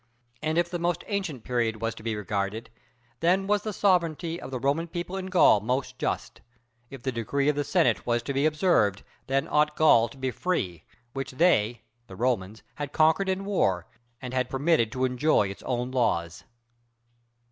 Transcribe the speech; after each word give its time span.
And 0.41 0.57
if 0.57 0.67
the 0.67 0.79
most 0.79 1.03
ancient 1.05 1.43
period 1.43 1.79
was 1.79 1.93
to 1.93 2.01
be 2.01 2.15
regarded, 2.15 2.71
then 3.19 3.45
was 3.45 3.61
the 3.61 3.71
sovereignty 3.71 4.41
of 4.41 4.49
the 4.49 4.59
Roman 4.59 4.87
people 4.87 5.15
in 5.15 5.27
Gaul 5.27 5.59
most 5.59 5.99
just: 5.99 6.41
if 6.89 7.03
the 7.03 7.11
decree 7.11 7.49
of 7.49 7.55
the 7.55 7.63
Senate 7.63 8.03
was 8.03 8.23
to 8.23 8.33
be 8.33 8.47
observed, 8.47 9.03
then 9.27 9.47
ought 9.47 9.75
Gaul 9.75 10.09
to 10.09 10.17
be 10.17 10.31
free, 10.31 10.85
which 11.13 11.33
they 11.33 11.83
[the 12.07 12.15
Romans] 12.15 12.63
had 12.73 12.91
conquered 12.93 13.29
in 13.29 13.45
war, 13.45 13.85
and 14.19 14.33
had 14.33 14.49
permitted 14.49 14.91
to 14.93 15.05
enjoy 15.05 15.49
its 15.49 15.61
own 15.67 15.91
laws." 15.91 16.45